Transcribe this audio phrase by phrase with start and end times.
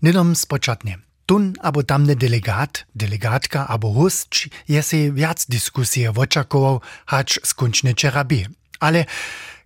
[0.00, 0.98] Nidom spočatne.
[1.26, 8.46] Tun abo tamny delegat, delegatka abo host je se viac diskusije očakoval, hač skončne čerabi.
[8.78, 9.04] Ale,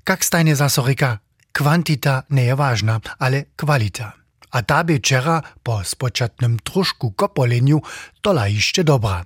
[0.05, 1.19] kak stajne zasorika,
[1.53, 4.17] kvantita nie je ważna, ale kwalita.
[4.51, 7.83] A ta by wczera po spoczatnym troszku kopoleniu
[8.23, 9.25] tola jeszcze dobra.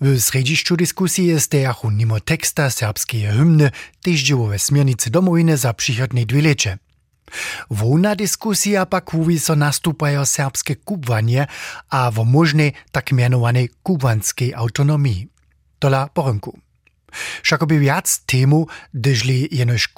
[0.00, 3.70] W središću diskusije stejachu mimo teksta serbskie hymny
[4.02, 6.78] tež dživowe smjernice domovine za přichodne dve leče.
[7.70, 11.46] Wona dyskusja pak mówi so nastupajo serbskie kubwanie
[11.90, 15.28] a możnej tak mianowanej kubanskiej autonomii.
[15.78, 16.58] Tola porynku.
[17.42, 19.88] Všakoby viac temu, dyżli jenož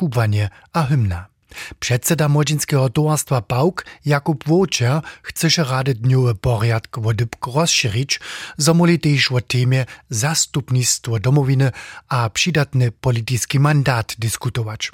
[0.72, 1.34] a hymna.
[1.78, 8.20] Předseda Młodzieńskiego towarstwa Pauk Jakub Wojciech chce rady dniowy porядk wodybk rozszerzyć,
[8.58, 11.72] zamoli też o temie zastupnictwo domowiny
[12.08, 14.92] a przydatny polityczny mandat dyskutować.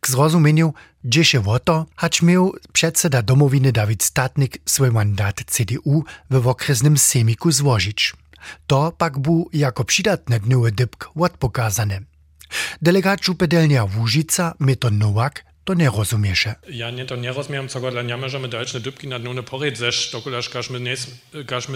[0.00, 6.98] K zrozumieniu dzieje to, hać miał przedseda domowiny Dawid Statnik swój mandat CDU w okresnym
[6.98, 8.12] semiku złożyć.
[8.66, 12.00] To pak był jako przydatny dniowy dybk odpokazane.
[12.82, 16.54] Delegat Żupedelnia Łużyca Meto Nowak to nie rozumieše.
[16.68, 20.10] Ja nie to nie rozumiem, co dla nie możemy dalsze dybki na nune pored zesz,
[20.12, 20.50] dokulaż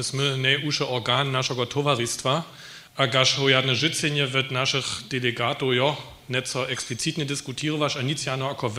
[0.03, 2.43] sme nie uszy organ naszego towarzystwa,
[2.97, 5.97] a gaż hojadne życenie w naszych delegatów, jo,
[6.29, 8.71] nieco eksplicitnie dyskutować, a nic jano jako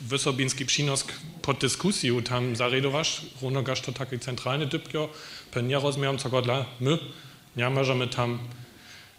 [0.00, 4.98] wysobinski przynosk pod dyskusją tam zaredowasz, równo gaż to taki centralny dybki,
[5.50, 6.98] pe nie rozumiem, co dla my,
[7.56, 8.38] nie możemy tam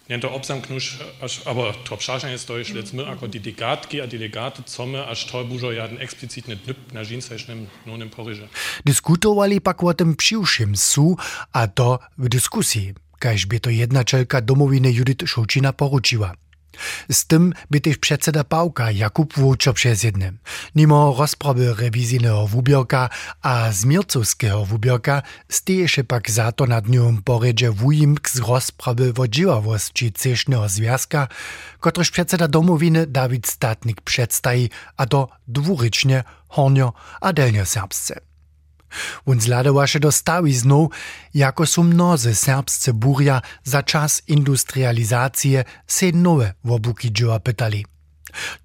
[0.10, 4.86] nie to obzamknuš, až, aber to pšašanje je stojiš, my jako delegatki a delegate, co
[4.86, 8.48] my až to bužo jaden eksplicitny dnyp na žinsajšnem nonym Paryże.
[8.86, 11.18] Dyskutowali pak o tym przyjszym su,
[11.54, 16.45] a to w dyskusji, kaž by to jedna čelka domowiny Judith Šoučina poručiła.
[17.12, 20.38] Z tym by też przedseda Pałka Jakub Wójczo przez jednym.
[20.76, 23.10] Mimo rozprawy rewizyjnego wubiorka
[23.42, 29.28] a zmiercowskiego wubiorka steje się pak za to na dniu poredzie wujimk z rozprawy o
[29.28, 31.28] dzieławości Cesznego Związka,
[31.80, 38.35] kotryż przedseda domowiny Dawid Statnik przedstawi, a to dwurycznie, hornio a delnio serbsce.
[39.26, 40.90] On zladowaše do stawiznu,
[41.34, 47.86] jako su mnoze serbsce burja za czas industrializacije se nowe wobuki dżoła pytali.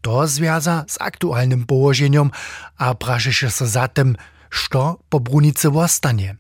[0.01, 2.31] To związa z aktualnym położeniem,
[2.79, 4.17] a prašeše se zatem,
[4.51, 6.37] što po brunice wostanie.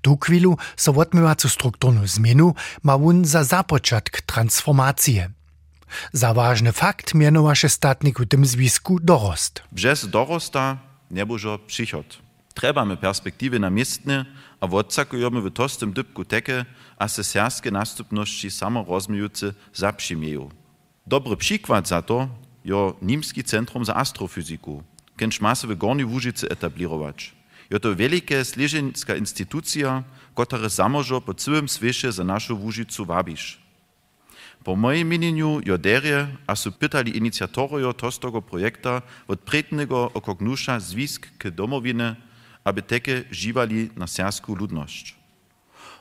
[0.00, 5.30] Tu chwilu so odmywacu strukturnu zmienu ma on za zapoczatk transformacije.
[6.12, 9.62] Za ważny fakt mianowaše statnik w tym zwisku dorost.
[9.72, 10.78] Brzez dorosta
[11.10, 12.29] nie było przychod.
[12.54, 14.26] Treba me perspektive namestne,
[14.60, 16.64] a odcakujo me v tostem dybku teke,
[16.98, 20.50] a se serske nastupnosti samo rozmijuce zapšimjeju.
[21.06, 22.28] Dobry przykład za to
[22.64, 24.82] jo Nimski Centrum za Astrofiziku,
[25.16, 27.32] kenž ma se v Gorni Vužice etablirować.
[27.70, 30.02] Jo to velike sleženska institucija,
[30.34, 33.58] kotare samožo po cywym sveše za našu Vužicu wabiš.
[34.64, 41.26] Po mojem mnenju jo derje, a so pitali iniciatorjo tostogo projekta od prednega okognuša zvisk
[41.38, 42.16] k domovine,
[42.64, 45.14] aby teke żywali na sersku ludność.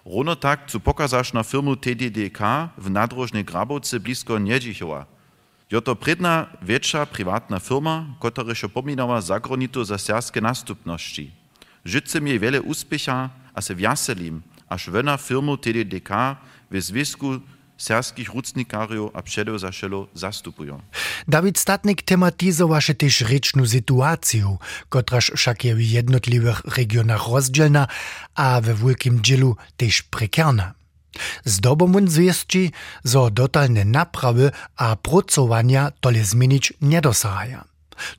[0.06, 2.40] Równo tak, co pokazasz na firmu TDDK
[2.78, 5.06] w nadrożnej Grabowce blisko Niedzichowa.
[5.72, 11.32] Je to predna większa prywatna firma, która się pominała zagranitu za serskie nastupności.
[11.86, 16.10] Życzę mi wiele uspecha, a se wjaselim, aż wena firmu TDDK
[16.72, 16.76] w
[17.80, 20.82] serskich rucnikariów a przedewzašelo zastupują.
[21.28, 24.58] Dawid Statnik tematizowaše też ryczną sytuację,
[24.90, 27.88] kotraż wszak je w jednotliwych regionach rozdzielna,
[28.36, 30.74] a we wielkim dzielu też prekarna.
[31.46, 32.72] Zdobom on zwiesti,
[33.04, 37.66] zo dotalne naprawy a pracowania tole zmienić nie dosahaja.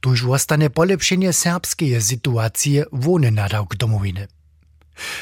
[0.01, 4.29] Tuż ostane polepszenie serbskiej sytuacji wony nadał k domowiny.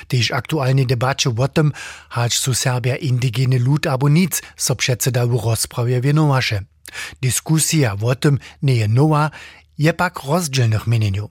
[0.08, 1.72] Tež aktualne debacie o tym,
[2.08, 6.62] hać su Serbia indigene lud abo nic, so předseda w rozprawie wienowaše.
[7.22, 9.30] Dyskusja o tym nie je nowa,
[9.78, 11.30] je pak rozdzielnych mienieniu.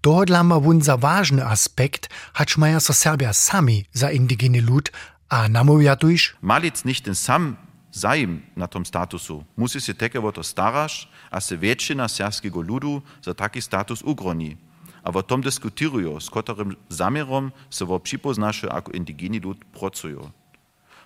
[0.00, 4.92] Tohodla ma wun za ważny aspekt, hać maja so Serbia sami za indigene lud,
[5.28, 6.36] a namówia tuż?
[6.42, 7.56] Malic nicht ten sam
[7.90, 9.44] zaim na tom statusu.
[9.56, 14.56] Musi się teke o to staraš, a se většina serskiego ludu za taki status ugroni
[15.04, 20.30] a o tom diskutują, z którym zamierom se wo przypoznaše jako indigeni lud pracują.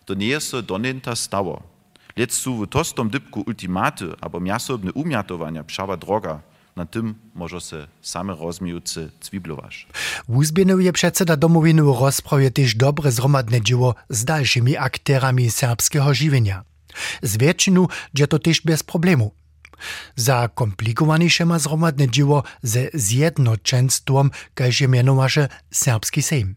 [0.04, 1.62] To nie jest so donenta stało.
[2.16, 6.40] Lecz su w tostom dybku ultimaty, abo miasobne umiatowania pszała droga,
[6.76, 9.86] na tym może se same rozmijuce cwiblowasz.
[10.28, 16.64] Uzbienął je przedseda domowiny w rozprawie też dobre zromadne dzieło z dalszymi akterami serbskiego żywienia.
[17.22, 19.32] Z większyną, gdzie to też bez problemu.
[20.17, 26.56] Za komplikowaniše ma zromadne dziło ze zjednoczenstwom, kaž je mianowaše Serbski Sejm.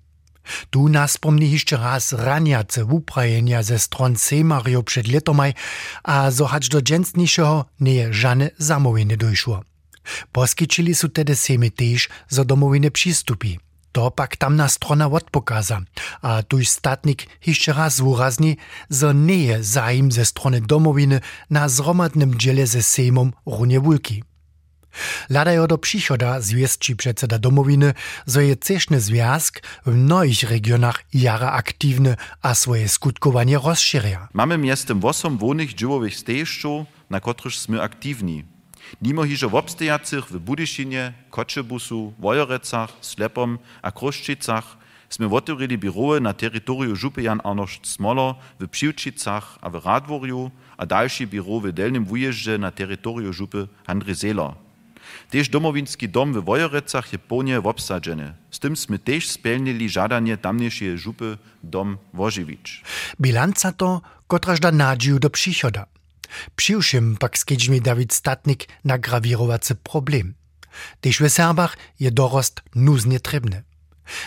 [0.69, 5.54] Tu nas pomni jeszcze raz raniace wuprajenia ze stron Sejmario przed letomaj,
[6.04, 9.63] a zohacz do dżęsniejszego nie żadne zamówienie dojszło.
[10.31, 13.60] Poskičili su tedy sejmy tež za domovine přistupi.
[13.95, 15.81] To pak tamna strona odpokaza.
[16.21, 18.57] A tuž statnik ještě raz zúrazní,
[18.92, 24.24] że nie je zájim ze strony domoviny na zromadnym dziele ze sejmom runie wulki.
[25.30, 27.94] Ladajo do przychoda zwiestči predseda domowiny,
[28.25, 34.27] zo je cešny związk w mnohých regionach jara aktywny a swoje skutkowanie rozszerja.
[34.33, 38.54] Mamy miestem 8 wolnych dziełowych stejszczów, na których sme aktywni.
[39.01, 44.77] Nimo hižo w obstajacych w Budyszynie, Koczebusu, Wojorecach, Slepom a Kruszczycach
[45.09, 50.85] sme otworili birowe na terytorium żupy Jan Arnošt Smoler w Pšiwčicach a w Radworju, a
[50.85, 54.51] dalszy biro w Delnym Wujeździe na terytorium żupy Andrzej Seeler.
[55.29, 58.33] Tež domovinski dom w Wojorecach je plnie obsadzeny.
[58.51, 62.81] Z tym sme tež spełnili żadanie tamniejszej żupy dom Wożewicz.
[63.21, 65.85] Bilanca to, kotraż da nadzieju do przychoda.
[66.55, 70.33] Přiwšim pak skedź mi David Statnik nagrawirowacy problem.
[71.01, 73.63] Tež w Serbach je dorost nuznie trebny.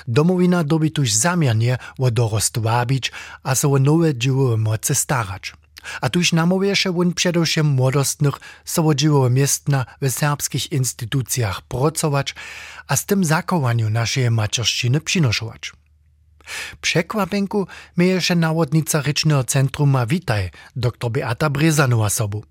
[0.08, 3.12] Domowina dobi tuż zamiernie o dorost wabić,
[3.42, 5.52] a so o nowe dziełowe moce starać.
[6.00, 8.34] A tuż namówiesze on przedewším młodostnych
[8.64, 12.34] so o dziełowe miestna w serbskich instytucjach pracować,
[12.86, 15.72] a z tym zakowaniu naszej macierszczyny przynoszować.
[16.80, 17.66] Przekwapenku
[17.96, 22.44] mieješe nawodnica Rycznego Centruma Witaj, dr Beata Brezanowa sobu.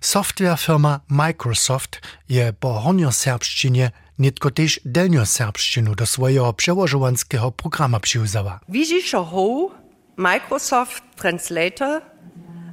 [0.00, 8.60] Softwarefirma Microsoft je po hornioserbszczynie nitko też delnioserbszczynu do swojego przełożowanskiego programa przyuzała.
[8.68, 9.70] Widzisz ho
[10.16, 12.02] Microsoft Translator,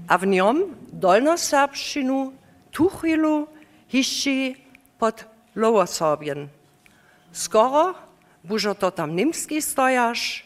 [0.07, 0.63] a w niom
[0.94, 2.33] dolnoserbszczynu
[2.71, 3.48] tuchilu
[3.88, 4.53] hiszczy
[5.00, 5.25] pod
[5.56, 6.48] Lowosorbien.
[7.31, 7.95] Skoro
[8.43, 10.43] bužo to tam nimski stojaš,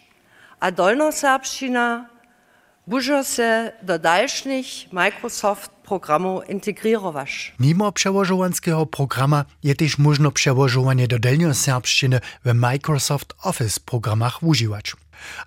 [0.60, 2.06] a dolnoserbščina
[2.86, 7.54] bužo se do dalších Microsoft programów integrirować.
[7.60, 14.94] Mimo przełożowanskiego programa je też można przełożowanie do delnioserbszczyny w Microsoft Office programach używać.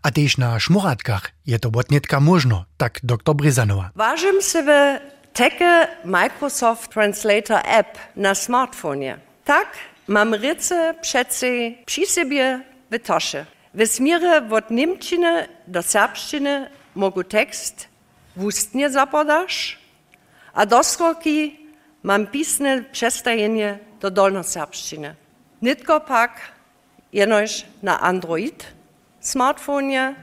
[0.02, 3.90] A też na szmuratkach je to botnietka można, tak dr Bryzanowa.
[3.94, 5.00] Ważym sobie
[5.32, 9.27] teke Microsoft Translator app na smartfonie.
[9.48, 9.68] Tak
[10.08, 11.46] mam ryce przece
[11.86, 12.60] przy sobie
[12.90, 13.46] w tosze.
[13.74, 17.88] W od Niemczyny do serbszczyny mogu tekst
[18.36, 19.78] wustnie zapodasz,
[20.54, 21.66] a do skroki
[22.02, 25.14] mam pisne przestajenie do dolnoserbszczyny.
[25.62, 26.40] Nitko pak
[27.12, 28.66] jenoś na Android
[29.20, 30.14] smartfonie,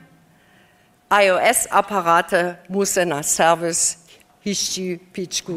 [1.10, 3.98] iOS-apparate muszę na serwis
[4.44, 5.54] hiszczy piczku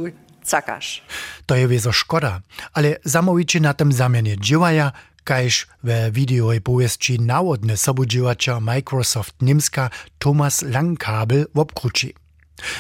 [1.46, 2.40] To je szkoda,
[2.72, 4.92] ale zamowicie na tym zamianie działaja,
[5.24, 12.14] kaž we videowej powieści nawodny sobudziewacza Microsoft Niemska Thomas Langkabel obkruci.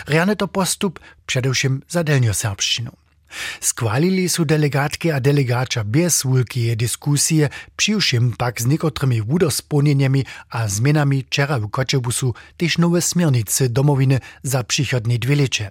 [0.06, 2.90] Rjane to postup przedewším za delnioserbščinu.
[3.60, 11.22] Skvalili su delegatki a delegača bez wulkije diskusije, přiwším pak z niekotrymi wudosplnieniami a zmienami
[11.22, 15.70] wczera w Koczebusu też nowe smiernice domowiny za przychodnie dwie lecie.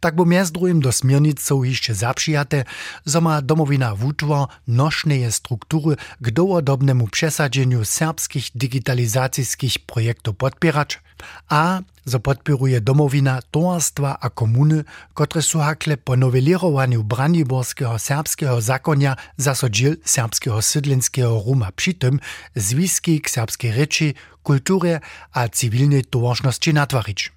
[0.00, 2.64] Tak bo miast drugim do smiernic są jeszcze zapřijate,
[3.04, 11.00] zo ma domowina wutwar noszneje struktury k dowodobnemu przesadzeniu serbskich digitalizacyjskich projektów podpierać,
[11.48, 19.16] a zo podpieruje domowina towarstwa a komuny, które su hakle po nowelirowaniu brandiborskiego serbskiego zakonia
[19.36, 22.20] zasodzil serbskiego sydlenskiego ruma przy tym
[22.56, 25.00] zwiski k serbskiej reči, kulturze
[25.32, 27.32] a cywilnej towarszności natwarić.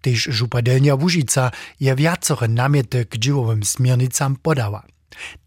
[0.00, 1.50] Tež župadelnia Łužica
[1.80, 4.82] je viacore namiety k dziwowym smiernicam podała.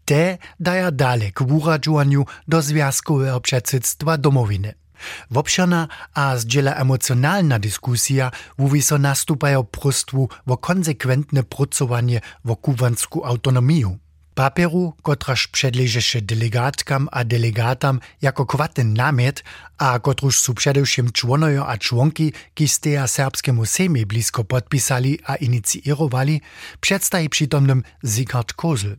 [0.04, 4.74] Te daja dale k wuradżowaniu do związkowego przedsedztwa domowiny.
[5.30, 13.98] Wobšerna a zdziela emocjonalna dyskusja wuwiso nastupajo prostwu wo konsekwentne pracowanie wo kubansku autonomiu.
[14.34, 19.44] Papieru, kotraż przedleżeše delegatkam a delegatam jako kwaten namiet,
[19.78, 26.40] a kotruż su przedewším członojo a członki, ki steja serbskiemu sejmie blisko podpisali a inicierowali,
[26.80, 28.96] przedstaji przytomnym Sigurd Kozel.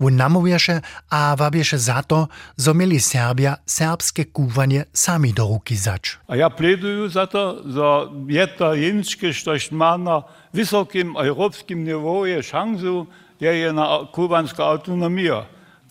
[0.00, 0.80] Won namówieše
[1.10, 6.18] a wabieše za to, zo mieli Serbia serbskie kuwanie sami do ruki zać.
[6.28, 10.22] A ja pleduję za to, że je to język, ktoś ma na
[10.54, 13.04] wysokim europejskim niwoje szansę,
[13.44, 15.42] je je na kubanską autonomię.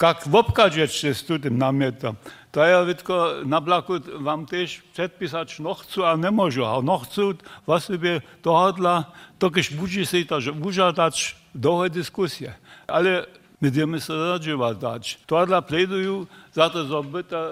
[0.01, 2.15] jak wopkadzeć z tym namietem.
[2.51, 6.67] To ja tylko na blaku wam też przedpisać no chcę, a nie może.
[6.67, 7.21] A no chcę,
[7.67, 9.03] was sobie dohodla,
[9.39, 12.53] to kiedyś budzi się to, że użadać dobre dyskusje.
[12.87, 13.25] Ale
[13.61, 15.19] będziemy się zadziwać dać.
[15.25, 17.43] To dla pleduju za to, żeby ta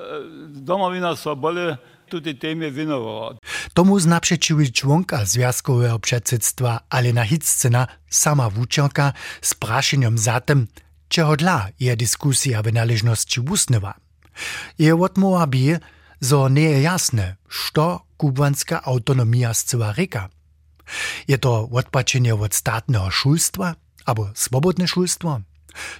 [0.47, 1.77] domowina sobole
[2.11, 3.37] tudi tem je vinoval.
[3.73, 10.67] Tomu naprzeczyły członka Związkowego Przedsedztwa Alena Hitzcena, sama Włóczanka, z praszeniem zatem,
[11.07, 13.93] czego dla je dyskusja w należności usnęła.
[14.79, 15.75] Je odmowa bi,
[16.21, 20.29] zo nie je jasne, što kubanska autonomija zcela reka.
[21.27, 23.73] Je to odpačenje od statnega šolstva,
[24.05, 25.41] abo svobodne šolstvo?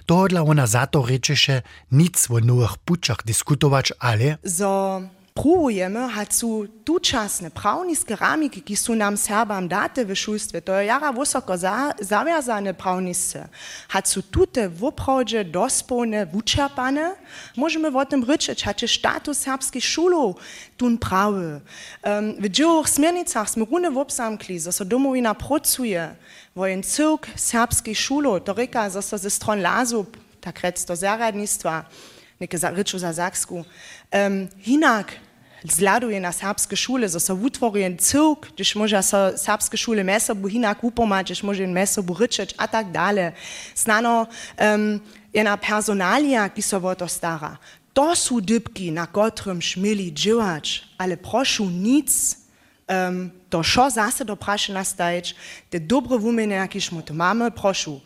[0.06, 4.36] Tohodla ona zato rečeše nic v novih pučah diskutovač, ali?
[4.42, 5.02] Zo
[5.34, 11.12] próbujemy, hat zu dočasne pravniske ramiki, ki su nam Serbam date v šulstve, to jara
[11.12, 13.48] vysoko za, zawiązane pravnice,
[13.88, 17.16] hat su tute woprawdzie dospone, wučerpane,
[17.56, 20.36] możemy o tym ryczeć, hat status serbskich szulów
[20.76, 21.60] tun prawy.
[22.04, 23.90] Um, w dziełowych smiernicach sme rune
[24.72, 26.14] so domowina pracuje,
[26.56, 31.84] wojen cyrk serbskich szulów, to reka, że so ze stron lazub, tak rec do zaradnictwa,
[32.42, 33.62] nekaj za, reč za Zaksku.
[33.62, 35.14] Um, hinak,
[35.64, 40.48] zladuje na srpske šole, so so utvorjen cilk, když može so srpske šole meso bo
[40.48, 43.32] hinak upomać, když može meso bo ričeč, a tak dalje.
[43.76, 45.00] Znano um,
[45.32, 47.56] je na personalija, ki so voto stara.
[47.92, 52.36] To so dybki, na kotrem šmili dživač, ale prošu nic,
[52.88, 55.34] um, to šo zase dopraše nastaječ,
[55.70, 58.00] te dobro vumenja, ki šmo to mame, prošu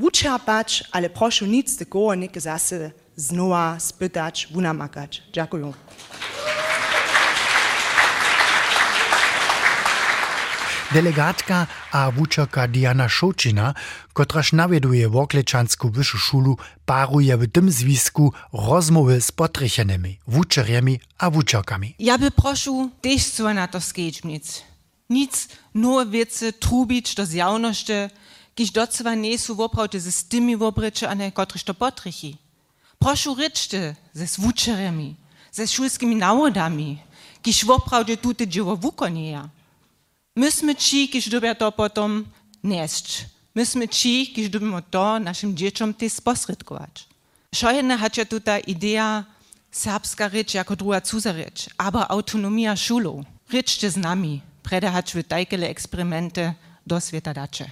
[0.00, 3.03] učerpač, ale prošu nic, te gore neke zase dopraše.
[3.16, 5.22] Znowa spytać, wunamakać.
[5.32, 5.72] Dziękuję.
[10.94, 13.74] Delegatka a wučerka Diana Šočina,
[14.12, 16.56] kotraž nawieduje Woklečansku wyższą szulu,
[16.86, 21.94] paruje w tym zwisku rozmowy z potrychenemi, wučerjemi a wučerkami.
[21.98, 24.22] Ja by prosił też co na to skieć
[25.10, 27.92] Nic nowe wiece trubić do zjawności,
[28.54, 31.32] kiż docwa nie są woprawdy z tymi wobryczy, a nie
[31.64, 32.43] to potrychi.
[33.04, 35.16] pošuričte ze svučeremi,
[35.52, 36.96] ze šulskimi navodami,
[37.42, 39.48] ki jih oprav že tudi živo vukonija.
[40.36, 42.24] My sme ci, kiž dobią to potem
[42.64, 43.28] nieść.
[43.54, 47.06] My sme ci, kiż dobimy to naszym dzieciom też posredkować.
[47.54, 49.24] Szojena hacia tutaj idea
[49.70, 53.24] serbska rzecz jako druga cudza rzecz, aber autonomia szulu.
[53.52, 54.40] Rzecz z nami.
[54.62, 56.54] Preda hacia tajkele eksperymenty
[56.86, 57.70] do świata dacze.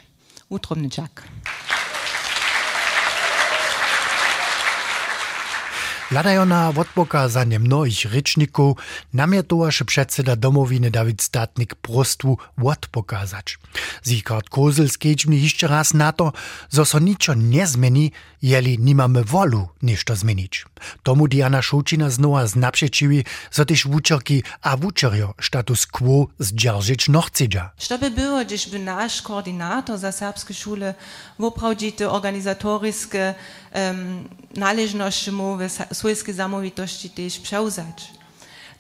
[0.49, 1.23] Utromny Jack.
[6.13, 6.15] Dziak.
[6.15, 8.77] Ladajo na odpokazanie mnohých rečnikov
[9.13, 13.59] namjetovaše predseda domovine David Statnik prostwu odpokazać.
[14.05, 16.33] Zikard Kozel skedźmi jeszcze raz na to,
[16.71, 20.65] zo so ničo nie zmeni, jeli nimamy wolu ništo zmienić.
[21.03, 27.71] Tomu Diana Šučina znova znapřečivi, zo tež wučerki a wučerjo status quo zdzierżyć nochcedža.
[27.79, 30.95] Što by było, gdyż by nasz koordynator za serbskie szule
[31.39, 33.35] woprawdzie te organizatorskie
[33.75, 35.69] um, należności mowy,
[36.03, 38.11] swojskie zamówitości też przełzać.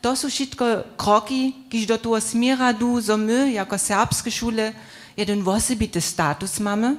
[0.00, 0.64] To są wszystko
[0.96, 2.74] kroki, które do tego zmierza,
[3.06, 4.72] że my, jako serbskie szule,
[5.16, 6.96] jeden osobity status mamy.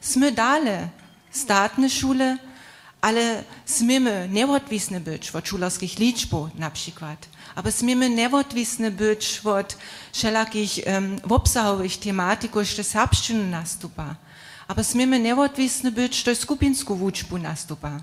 [0.00, 0.88] Sme dalej
[1.30, 2.38] statne szule,
[3.00, 7.28] ale smiemy nieodwisne być od szulowskich liczbów na przykład.
[7.54, 9.76] Aber smiemy nieodwisne być od
[10.12, 14.14] wszelakich um, obsahowych tematyków, że serbszczyny nastupa.
[14.68, 18.00] Aber smiemy nieodwisne być, że skupinską wuczbu nastupa.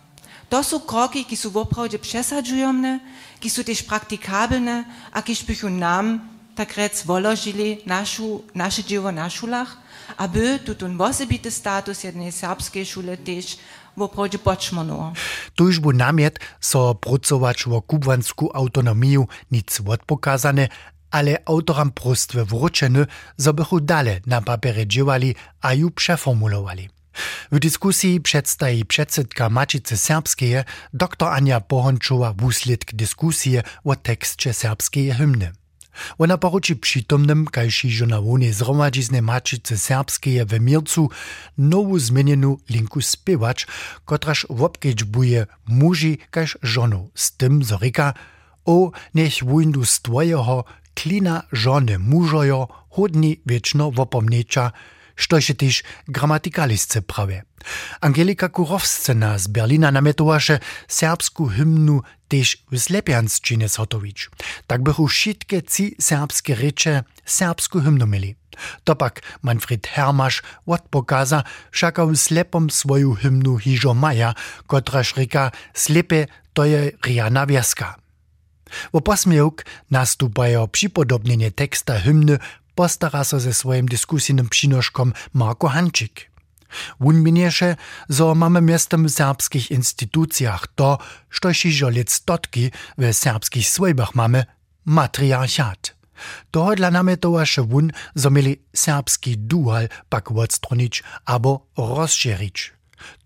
[0.49, 2.99] To są kroki, które są woprawdzie przesadzujone,
[3.35, 6.19] które są też praktykabelne, a które byśmy nam
[6.55, 9.77] tak rec woložili našu, naše dzieło na szulach,
[10.17, 13.57] aby tutun osobity status jednej serbskiej szule też
[13.97, 15.13] woprawdzie poczmono.
[15.55, 20.67] Tuż był namiet, so pracować o kubansku autonomię nic odpokazane,
[21.11, 23.05] ale autoram prostwe wróceny,
[23.37, 26.96] so bychu dale na papierze działali, a ju przeformulowali.
[27.51, 35.51] W dyskusji przedstawi przedsedka Macicy Serbskie dr Ania Pohončova wusledk dyskusji o tekście serbskiej hymny.
[36.17, 41.09] Ona poruči przytomnym, kajši žo na wonie zromadzizne mačice serbskeje w Mircu
[41.57, 43.67] nowu zmienienu linku spiewać,
[44.05, 48.13] kotraż wobkedźbuje muži kajż żonu, z tym zorika,
[48.65, 54.71] o niech wujndu z twojeho klina żony mużojo hodni wieczno wopomniecza,
[55.17, 57.43] što się też gramatikalisce prawie.
[58.01, 64.29] Angelika Kurowscena z Berlina nametowa, że serbsku hymnu też w Slepiansczynie zhotowić.
[64.67, 68.35] Tak bychu wszystkie ci serbskie recze serbsku hymnu mieli.
[68.83, 74.33] Topak Manfred Hermasz odpokaza, všaka v slepom svoju hymnu hižo maja,
[74.67, 77.95] kotraž reka slepe to je Riana Wieska.
[78.93, 82.39] W posmiewk nastupają przypodobnienie teksta hymny
[82.77, 86.31] postara so ze swoim dyskusyjnym przynoszkom Marko Hanczyk.
[86.99, 87.75] Wun minieše,
[88.09, 90.97] zo mamy miestem w serbskich instytucjach to,
[91.29, 94.45] što šižo lec stotki w serbskich swojbach mamy
[94.85, 95.95] matriarchat.
[96.51, 102.57] To dla nametowaše wun, zo mieli serbski dual pak odstronić abo rozšerić.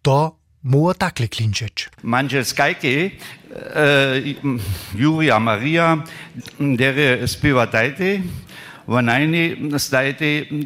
[0.01, 1.89] To Moor takle klinčić.
[2.03, 4.35] Manželskajke, äh,
[4.95, 5.97] Julia Maria,
[6.59, 8.21] dere spivatajte,
[8.87, 9.71] ونعيني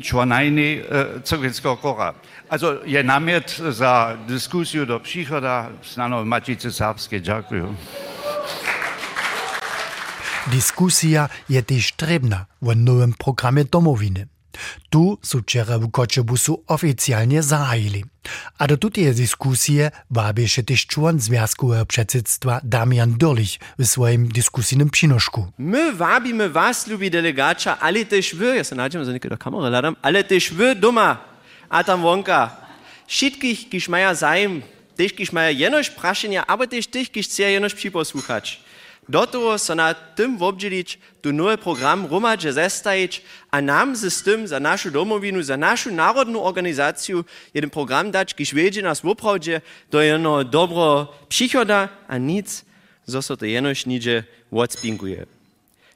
[0.02, 2.14] čvanajni eh, crkvenskog kora.
[2.50, 7.20] Also je namjet za diskusiju do prihoda snano Matice Srpske.
[7.20, 7.76] Ďakujem.
[10.52, 14.35] Diskusija je tež trebna v novem programu domovine.
[14.90, 18.04] Tu su wczoraj w Koczebusu oficjalnie zahajili.
[18.58, 24.90] A do tutej dyskusje wabie się też człon Związkowego Przedsiedztwa Damian Durlich w swoim dyskusyjnym
[24.90, 25.52] przynoszku.
[25.58, 29.70] My wabimy was, lubi delegacia, ale też wy, ja się nadzieję, że nie do kamery
[29.70, 31.18] ladam, ale też wy doma,
[31.70, 32.58] a tam wonka.
[33.08, 34.62] Wszystkich, kiż mają zajem,
[34.96, 38.65] też kiż mają jenoś praszenia, ale też tych, chce jenoś przyposłuchać.
[39.10, 43.22] Do toho na tym wobdzielić, tu nowy program romadže zestajić,
[43.52, 48.54] a nam z tym za naszą domowinu, za naszą narodną organizację jeden program dać, kiż
[48.54, 52.66] wiedzie nas w oprawdzie do jedno dobro przychoda, a nic,
[53.06, 55.26] zo so to jenoś nidzie odspinkuje.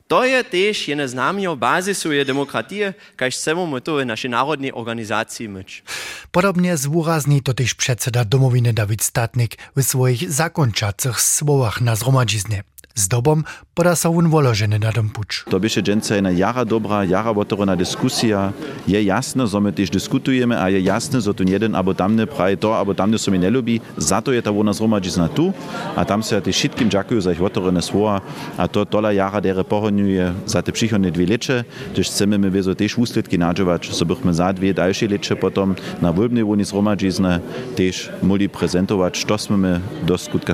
[0.07, 5.49] To je też jedne znamio bazisuje demokratije, kaž chcemy my to w naszej narodnej organizacji
[5.49, 5.83] myć.
[6.31, 12.63] Podobnie zwurazni to też przedseda domowiny Dawid Statnik w swoich zakończacych słowach na zgromadziznie.
[12.99, 15.47] Z dobom poda so wun woložene na dom puč.
[15.47, 18.51] To bieše dženca jedna jara dobra, jara otvorena diskusija.
[18.83, 22.59] Je jasno, že my tiež diskutujeme a je jasno, že tu jeden abo tamne praje
[22.59, 23.79] to, abo tamne so mi nelubí.
[23.95, 25.55] Zato je ta vona zhromadžizna tu
[25.95, 28.19] a tam sa tiež všetkým ďakujú za ich otvorené slova
[28.59, 31.63] a to tola jara dere pohodňuje za te přichodné dve leče,
[31.95, 35.71] tiež chceme my vezo tiež úsledky nadžovať, so bychme za dve ďalšie leče potom
[36.03, 37.39] na voľbnej voni zhromadžizne
[37.79, 39.71] tiež mohli prezentovať, čo sme my
[40.03, 40.51] do skutka.